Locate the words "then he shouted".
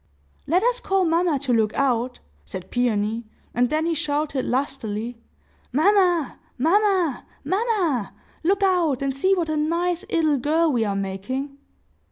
3.69-4.45